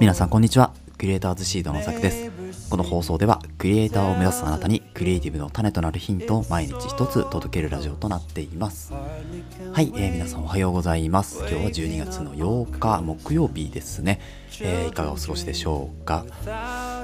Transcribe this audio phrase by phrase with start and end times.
[0.00, 0.74] 皆さんこんにちは。
[0.98, 2.68] クリエイターズシードの作です。
[2.68, 8.92] この放送ではクリエイターを目指すあなたにクリエイティブの種となるヒントを毎日一つ届けるラジオとなっています。
[8.92, 11.38] はい、えー皆さんおはようございます。
[11.40, 14.20] 今日は12月の8日木曜日ですね、
[14.60, 16.26] えーいかがお過ごしでしょうか？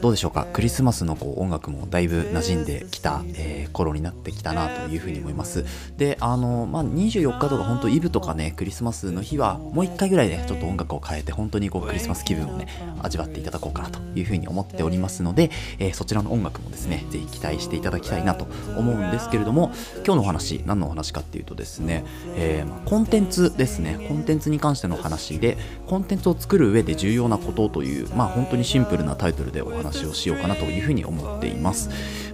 [0.00, 0.46] どうでしょうか？
[0.52, 5.64] クリスマスのこう音楽もだいぶ馴染んできた、えー頃になってきたなというふうに思います。
[5.96, 12.68] であの、まあ、24日とか本当イブとかねクリスマスの日はもう1回ぐらいねちょっと音楽を変えて本当にこうクリスマス気分をね
[13.02, 19.72] 味わっていただこうかなというふうに思っておりますので、えーそちらの音楽もですねぜひ期待してていただきたいなと思うんですけれども
[20.04, 22.04] 今日のお話何のお話かっていうとですね、
[22.36, 24.06] えーまコンテンツですね。
[24.08, 31.88] コンテンツに関しての話でコンテンツを作る上で重要なことというまあ本当にシンプルなタイトルでお話をしようかなというふうに思っています。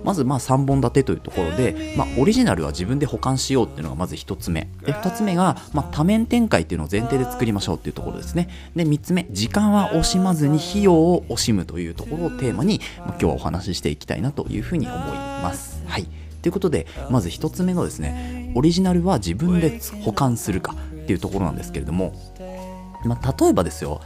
[0.04, 4.68] まずまあ3本立てというところで、まあ、オリジナルは自分で保管しようっていうのがまず1つ目。
[4.84, 8.48] で2つ目が、まあ、多面展開っていうのを前提で作りましょうっていうところですね。
[8.74, 15.37] で3つ目時間は惜しまずに費用を惜しむというところをテーマに、まあ今日はお話ししていきたいなというふうに思います。
[15.86, 16.06] はい。
[16.42, 22.14] ということでまず1つ目のですねオリジナルは自分で保管するかっていうところなんですけれども
[23.04, 24.00] まあ、例えばですよ、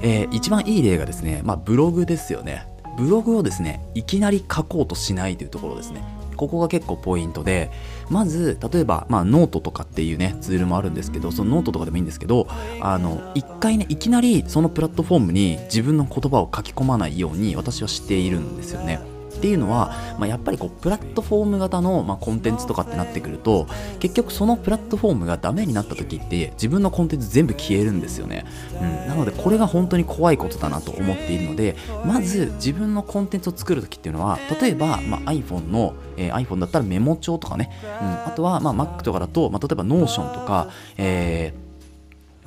[0.00, 2.66] えー一番いい例がですね、まあ、ブログですよね。
[2.96, 6.02] ブログをですねいきなり書こうとしないというところですね。
[6.36, 7.70] ここが結構ポイントで
[8.10, 12.46] まず例えば、まあ、ノートとかっていうねツールもあるんですけどそのノートとかでもいいんですけど
[12.80, 19.00] あの一回ねいきなりそのプラットフォームに自分の言葉を書き込まないように私はしているんですよね
[19.38, 23.66] っていうのは、まあ、やっぱりこうプラットフォーム型の、まあ、コンテンツとかってなってくると
[24.00, 28.44] 結局そのプラットフォームがダメになった時って自分のコンテンツ全部消えるんですよね、
[28.74, 41.67] うん、なのでこれが本当に怖いことだなと思っているのでまず自分のコンテンツを作る時っていうのは例えば、まあ、iPhone の、えー iPhone だったらメモ帳とかね、うん、あとは、まあ、Mac とかだと、まあ、例えば Notion とか、えー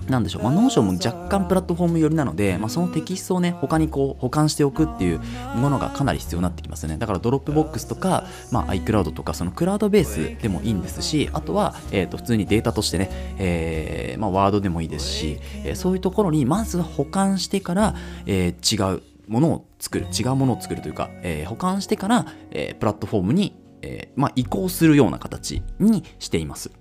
[0.09, 5.21] なんでしょう、まあ、 Notion も若干プラットフォーム寄りなので、まあ、そのテキストをね、他にこう保管しておくっていう
[5.55, 6.97] ものがかなり必要になってきますよね。
[6.97, 17.95] だから Dropbox とか、まあ、iCloud とか、そのクラウドベースでもいいんですし、あとは、えー、と普通にデータとしてね、えーまあ、 Word でもいいですし、えーそういうところにまずは保管してから、
[18.25, 26.71] えー違うものを作る、違うものを作るというか、えー保管してから、えープラットフォームに、えーまあ、移行するような形にしています。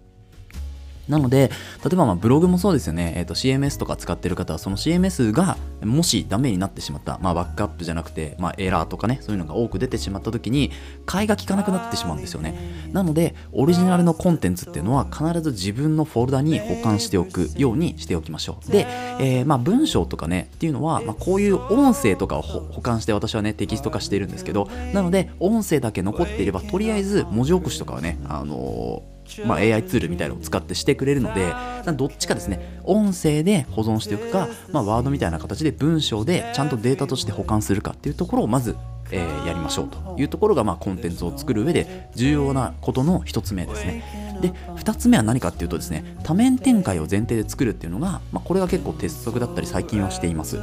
[1.10, 1.50] なので、
[1.84, 10.70] 例えばまあブログもそうですよね、えーと CMS とか使ってる方は、その CMS がもしダメになってしまった、まあ、バックアップじゃなくて、まあ、エラーとかね、そういうのが多く出てしまった時に、
[11.06, 12.54] 買いが効かなくなってしまうんですよね。
[12.92, 18.70] なので、オリジナルのコンテンツっていうのは、必ず自分のフォルダに保管しておくようにしておきましょう。
[18.70, 18.86] で、
[19.18, 31.52] えーまあ文章とかね、っていうのは、まあ、こういう音声とかを保保管して私はね、テキスト化しているんですけど、なので、音声だけ残っていれば、とりあえず文字起こしとかはね、あのーまあ、AI ツールみたいなのを使ってしてくれるので
[31.96, 38.76] どっちかですね音声で保存しておくか、まあ、ワードみたいな形で文章でちゃんとデータとして保管するかっていうところをまず、
[39.10, 44.38] えーやりましょうというところが、まあ、コンテンツを作る上で重要なことの一つ目ですね。
[44.40, 50.58] で2つ目は何かっていうとですね多面展開を前提で作るっていうのが、まあ、これが結構鉄則だったり最近はしています。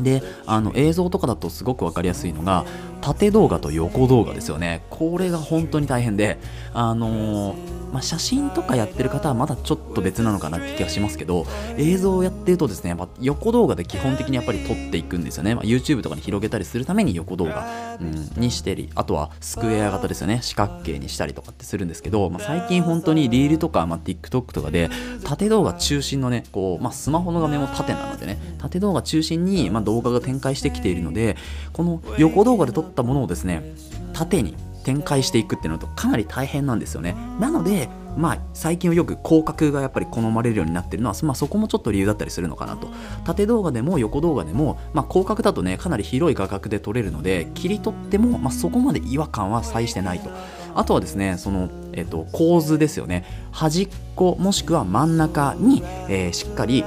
[0.00, 2.64] であの映像とかだとすごく分かりやすいのが
[3.00, 4.82] 縦動画と横動画ですよね。
[4.90, 6.38] これが本当に大変で
[6.72, 20.40] あのーまあ、写真とかやってる方はまだちょっと別なのかなって気がしますけど映像をやってるとですねやっぱ横動画で基本的にやっぱり撮っていくんですよね、まあ、YouTube とかに広げたりするために横動画、うん、にしてりあとはスクエア型ですよね。
[20.42, 24.90] 四角形にしたりとかってするんですけど、まあ、最近本当にリールとか、まあ、TikTok とかで
[25.24, 31.36] 縦動画中心のねこう、まあ、スマホの画面も縦なのでね縦動画中心に、まあ、動画が展開してきているので
[31.72, 33.74] この横動画で撮ったものをですね
[34.12, 34.54] 縦に
[34.84, 37.14] 展開していくっていうのとかなり大変なんですよね。
[37.40, 42.88] なのでまあ最近はよく広角がやっぱり好まれるようになってるのは、まあ、そこもちょっと理由だったりするのかなと。
[43.24, 50.30] 縦動画でも横動画でも、まあ、広角だとねかなり広い画角で撮れるので切り取っても、まあ、そこまで違和感は際してないと。
[50.74, 53.24] あとはですねその、えっと構図ですよね。
[53.52, 56.84] 端っこもしくは真ん中に、えーしっかり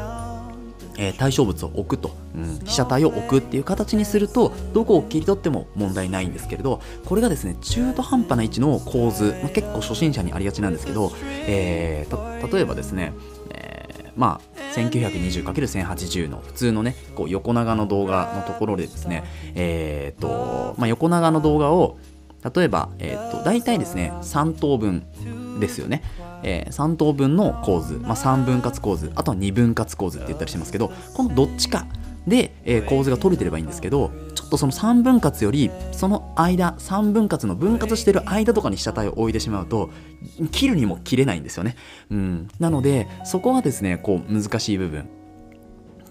[1.01, 11.12] えー対象物を置くと、うん、被写体を置くっていう形にするとどこを切り取っても問題ないんですけれどこれがですね中途半端な位置の構図、まあ、結構初心者にありがちなんですけど、
[11.48, 13.13] えーた例えばですね、
[13.50, 19.24] えーまあ 1920×1080 の普通のねこう横長の動画のところでですね
[19.56, 21.98] えーとまあ、横長の動画を
[22.56, 25.06] 例えば、えー、と大体ですね3等分
[25.59, 26.03] ですよね、
[26.44, 31.86] えー3等分の構図、まあ、3分割構図あとは2分割構図って言ったりしますけどこのどっちか
[32.28, 39.90] で、えー構図が取れてればいいんですけどちょっとその3分割よりその間3分割の分割してる間とかに被写体を置いてしまうと
[40.52, 41.76] 切るにも切れないんですよね、
[42.10, 45.10] うん、なのでそこはですねこう難しい部分。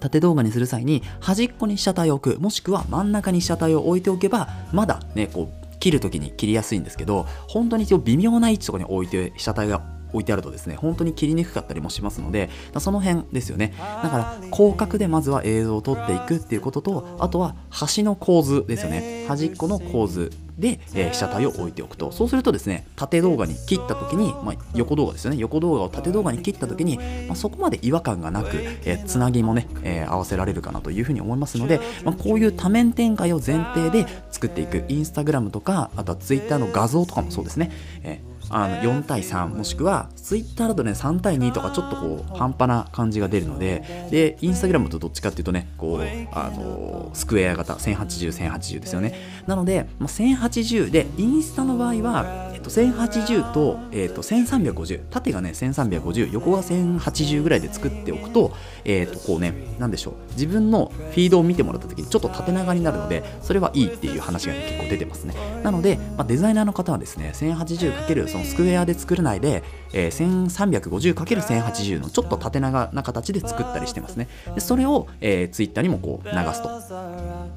[0.01, 13.75] 縦動画にする際に端っこに被写体を置くもしくは真ん中に被写体を置いておけばまだねこう切る時に切りやすいんですけど本当に微妙な位置とかに置いて被写体が置いてあるとですね本当に切りにくかったりもしますのでその辺ですよね。
[14.03, 19.27] だから広角でまずは映像を撮っていくっていうこととあとは端の構図ですよね。
[19.29, 22.13] 端っこの構図で、えー、被写体を置いておくと。
[22.13, 25.39] そうするとですね縦動画に切った時に、まあ、横動画ですよね。
[25.39, 28.49] 横動画を縦動画に切った時に、まあ、そこまで違和感がなく、
[28.85, 34.85] えー、つなぎもね、えー、合わせられるかなというふうに思いますので、まあ、こういう多面展開を前提で作っていく。
[34.89, 37.71] インスタグラムとかあとはツイッターの画像とかもそうですね、
[38.03, 46.03] えーあの4対3もしくはツイッターだとね3対2とかちょっとこう半端な感じが出るのででインスタグラムとどっちかっていうとねこう
[46.33, 49.15] あのスクエア型10801080ですよね。
[49.47, 58.53] なので、まあ、1080でインスタの場合は、えっと、1080と,、えっと、1350縦がね1350横が1080ぐらいで作っておくと
[58.85, 60.15] えっとこうねなんでしょう。
[60.33, 65.35] 自分のフィードを見てもらった時にちょっと縦長になるのでそれはいいっていう話が、ね、結構出てますね。
[65.63, 74.29] なので、まあ、デザイナーの方はですね 1080× そのスクエアで作るないで、えー、1350×1080 のちょっと縦長な形で作ったりしてますね。
[74.55, 76.71] でそれを、えー、ツイッターにもこう流すと。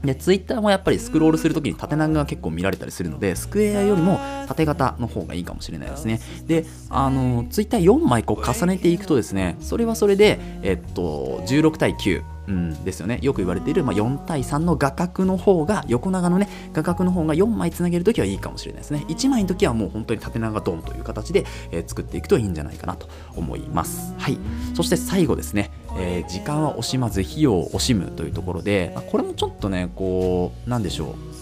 [0.04, 6.20] でツイッターもやっぱりスクロールするときに縦長が結構見られたりするのでスクエアよりも縦型の方がいいかもしれないですね。
[6.46, 13.20] であのツイッター4枚こう重ねていくとですねそれはそれでえっと16対9うん、ですよね。
[13.22, 19.06] よく言われている、まあ、4対3の画角の方が横長のね画角の方が4枚つなげるときはいいかもしれないですね。
[19.08, 24.14] 1枚のときはもう本当に縦長ドンという形で、えー、作っていくといいんじゃないかなと思います。
[24.18, 24.38] はい。
[24.74, 31.33] そして最後ですね、えー、時間は惜しまず費用を惜しむというところで、まあ、これもちょっとねこうなんでしょう。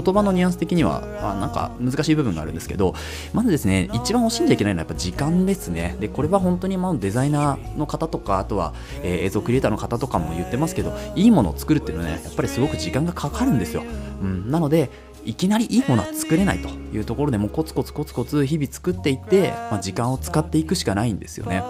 [0.00, 2.94] 言葉のニュアンス的には、まあ、なんか難しい部分があるんですけど
[3.32, 5.96] まずですね一番惜しんじゃいけないのはやっぱ時間ですね。
[6.00, 13.82] でこれは本当にまあデザイナーの方とかあとは、えー、映像クリエイターの方とかも言ってますけどいいものを作るっていうのはねやっぱりすごく時間がかかるんですよ、
[14.22, 14.90] うん、なので
[15.24, 21.62] いきなりいいものは作れないというところでもコツコツコツコツ日々作っていって、まあ、時間を使っていくしかないんですよね。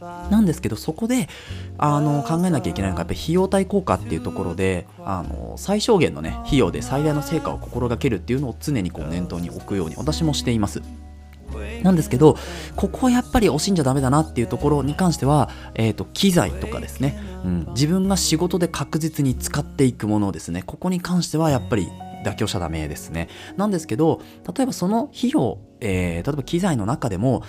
[0.00, 1.28] なんですけどそこで
[1.78, 10.82] あの考えなきゃいけないのがやっぱり費用対効果っていうところであの最小限のね費用で最大の成果を心がけるっていうのを常にこう念頭に置くように私もしています。
[11.82, 12.36] なんですけど、
[12.74, 21.88] ここはやっぱり惜しんじゃダメだなっていうところに関しては、えっ、ー、と、機材とかですね、うん、自分が仕事で確実に使っていくものですね、ここに関してはやっぱり
[22.24, 23.28] 妥協しちゃダメですね。
[23.56, 24.20] なんですけど、
[24.54, 27.42] 例えばその費用、えー、例えば機材の中でも、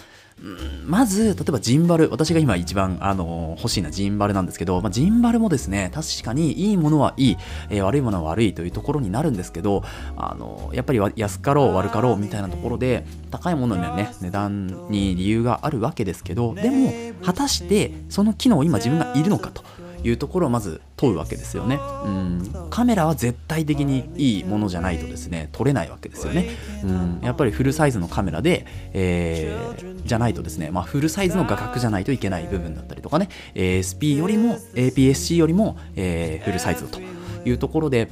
[0.85, 2.09] まず、例えばジンバル。
[2.11, 7.37] 私が今一番、あの欲しいのはジンバルなんですけど、まあ、ジンバルもですね、確かにいいものはいい、
[7.69, 9.83] えー、悪いものは悪いというところになるんですけど、
[10.15, 16.93] あのやっぱり安かろう悪かろうみたいなところで、高いものにはね、値段に理由があるわけですけど、でも、
[17.23, 19.63] 果たしてその機能を今自分がいるのかと。
[20.03, 21.79] いうところをまず問うわけですよね。
[22.05, 26.49] うんカメラは絶対的にいいものじゃないとですね撮れないわけですよね。
[26.83, 38.09] うんやっぱりフルサイズのカメラで、えー、じゃないとですね、まあ、フルサイズの画角じゃないといけない部分だったりとかね ASP よりも APS-C よりも、えー、フルサイズというところで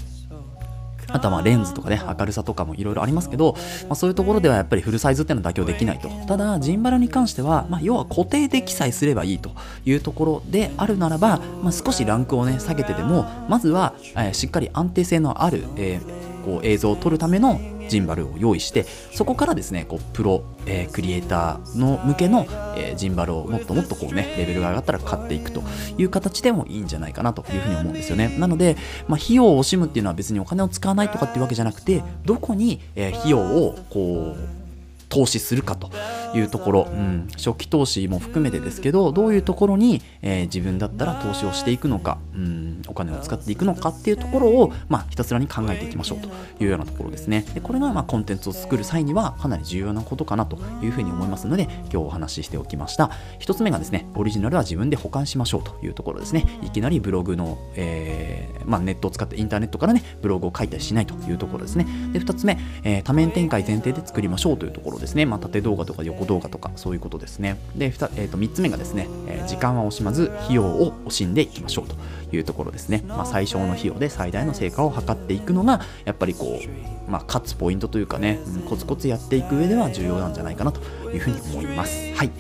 [1.16, 3.54] あとはまレンズとかね、明るさとかもいろいろありますけど、
[3.84, 6.10] まあ、そういうところではやっぱりフルサイズっていうのは妥協できないと。
[6.28, 9.52] ただ、ジンバルに関しては、まあ、要は固定で記載すればいいと
[9.86, 25.64] いうところであるならば、まあ、少しランクをね、下げてでも、まずは、えー、しっかり安定性のある、えー、こう映像を撮るためのジンバルを用意してそこからですねこうプロ、えー、クリエイターの向けの、えー、ジンバルをもっともっとこうねレベルが上がったら買っていくと
[25.98, 28.36] いう形でもいいんじゃないかなというふうに思うんですよね。
[28.38, 28.78] なので、
[29.08, 34.66] まあ、費用を惜しむっていうのは別にお金を使わないとかっていうわけじゃなくてどこに、えー、費用をこう
[35.10, 35.90] 投資するかと。
[36.36, 46.30] いうところ、うん、初期投資も含めてですけどどういうところに、えー、自分だったら投資をしていくのか、うん、お金を使っていくのかっていうところを、まあ、ひたすらに考えていきましょうと
[46.64, 47.46] いうようなところですね。
[47.54, 53.12] でこれが、まあ、コンテンツを作る際にはかなり重要なことかなというふうに思いますので今日お話ししておきました。
[53.40, 56.46] 1つ目がですねオリジナルは自分で保管しましょうというところですね。
[56.62, 61.86] いきなりブログの、えー、まあ、ネットを使ってインターネットからねブログを書いたりしないというところですね。
[62.14, 67.58] で2つ目、えー、多面展開前提で作りましょうというところですね、まあ、縦動画とか横動画とかそういうことですね。
[67.76, 71.96] で、えー、と3つ目がですね、え、時間は惜しまず費用を惜しんでいきましょうと
[72.36, 73.04] いうところですね。
[73.08, 76.60] まあ、最小の費用で最大の成果を図っていくのが、やっぱりこ
[77.08, 82.14] う、まあ、勝つポイントというかね、うん、コツコツやっていく上では重要なんじゃないかなというふうに思います。
[82.14, 82.32] はい。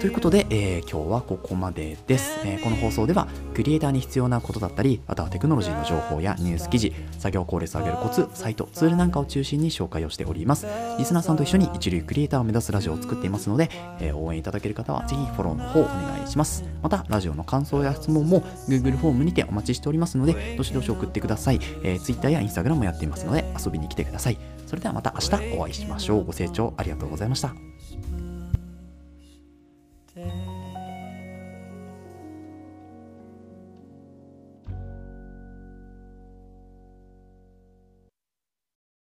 [0.00, 10.66] ということで、えー今日はここまでです、えーこの放送ではクリエイターに必要なことだったりまたはテクノロジーの情報やニュース記事作業効率を上げるコツサイトツールなんかを中心に紹介をしております。
[10.98, 16.64] リスナーさんと一緒に一流クリエイターを目指すラジオを作っていますので、えー応援いただける方はぜひフォローの方お願いします。
[16.82, 24.38] またラジオの感想や質問も Google フォームにてお待ちしておりますのでどしどし送ってください、えー Twitter や Instagram もやっていますので遊びに来てください。
[24.66, 26.24] それではまた明日お会いしましょう。
[26.24, 27.54] ご清聴ありがとうございました。